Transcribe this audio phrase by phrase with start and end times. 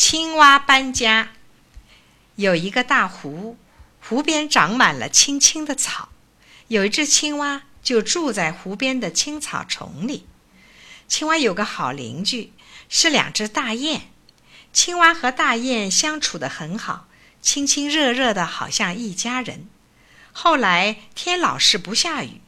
[0.00, 1.30] 青蛙搬家。
[2.36, 3.58] 有一个大湖，
[4.00, 6.10] 湖边长满了青青的草，
[6.68, 10.24] 有一只青蛙就住在湖边的青草丛里。
[11.08, 12.52] 青蛙有个好邻居，
[12.88, 14.02] 是两只大雁。
[14.72, 17.08] 青蛙和大雁相处得很好，
[17.42, 19.66] 亲亲热热的，好像一家人。
[20.30, 22.40] 后来天老是不下雨，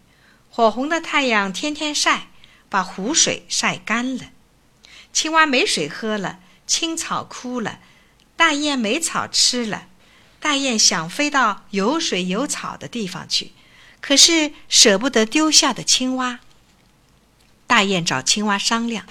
[0.49, 2.29] 火红的太阳天天晒，
[2.69, 4.27] 把湖水晒干了。
[5.13, 6.39] 青蛙没水喝了，
[6.71, 7.81] 青草枯了，
[8.37, 9.89] 大雁没草吃了。
[10.39, 13.51] 大雁想飞到有水有草的地方去，
[14.01, 16.39] 可是舍不得丢下的青蛙。
[17.67, 19.05] 大雁找青蛙商量：“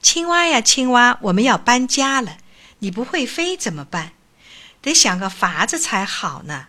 [0.00, 2.38] 青蛙呀，青蛙，我们要搬家了，
[2.78, 4.12] 你不会飞怎么办？
[4.80, 6.68] 得想个法子才好呢。”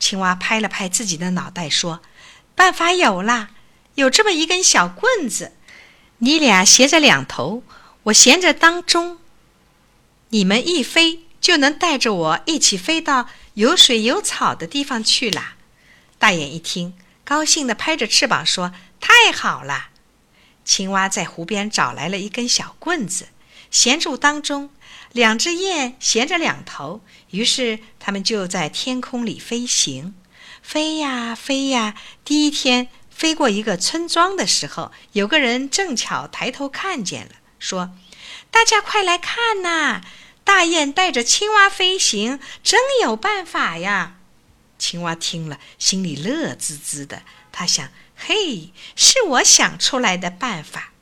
[0.00, 2.02] 青蛙拍了拍自己的脑袋，说
[2.56, 3.50] ：“办法有啦，
[3.94, 5.52] 有这么一根小棍子，
[6.18, 7.62] 你俩衔着两头，
[8.02, 9.20] 我衔着当中，
[10.30, 15.56] 你们一飞就能带着我一起飞到有水有草的地方去啦。”
[16.18, 19.90] 大雁一听，高兴地拍着翅膀说：“太好了！”
[20.64, 23.28] 青蛙在湖边找来了一根小棍子，
[23.70, 24.70] 衔住当中。
[25.12, 30.14] 两只雁衔着两头，于是它们就在天空里飞行，
[30.60, 31.94] 飞呀飞呀。
[32.24, 37.92] 第一天飞过一个村庄的时候，有个人正巧抬头看见了，说
[38.50, 40.02] ：“大家快来看呐！
[40.56, 44.14] 大雁带着青蛙飞行，真有办法呀！”
[44.80, 47.24] 青蛙听了，心里乐滋滋的。
[47.52, 50.92] 他想：“嘿，是我想出来的办法。”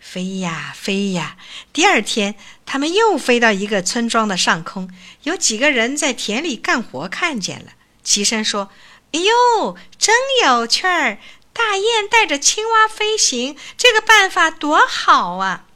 [0.00, 1.36] 飞呀飞呀！
[1.74, 4.90] 第二天，他们又飞到一个村庄的上空，
[5.24, 7.72] 有几个人在田里干活，看见了，
[8.02, 8.70] 齐声说
[9.12, 11.18] ：“哎呦，真有趣儿！
[11.52, 15.66] 大雁带着青蛙飞行，这个办法多好啊！”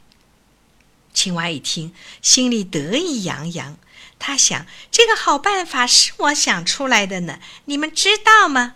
[1.15, 3.79] 青蛙一听，心里得意洋洋。
[4.19, 8.75] 他想：“这个好办法是我想出来的呢，你们知道吗？”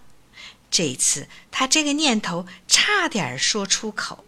[0.71, 4.25] 这次，他这个念头差点说出口。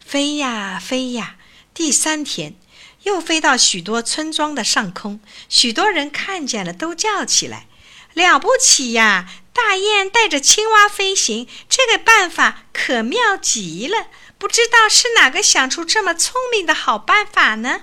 [0.00, 1.36] 飞呀飞呀！
[1.72, 2.54] 第三天，
[3.02, 7.66] 又飞到许多村庄的上空，许多人看见了，都叫起来
[8.14, 9.30] ：“了不起呀！
[9.54, 14.08] 大雁带着青蛙飞行，这个办法可妙极了！
[14.36, 17.82] 不知道是哪个想出这么聪明的好办法呢？”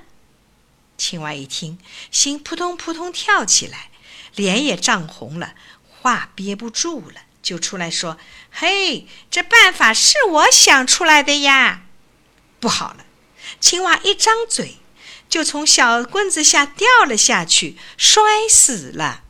[0.98, 1.80] 青蛙一听，
[2.12, 3.90] 心扑通扑通跳起来，
[4.36, 5.54] 脸也涨红了，
[5.88, 8.18] 话憋不住了，就出来说
[8.52, 11.84] ：“嘿，这办法是我想出来的呀！”
[12.60, 13.06] 不好了！
[13.62, 14.78] 青蛙一张嘴，
[15.30, 19.24] 就从小棍子下掉了下去，摔死了。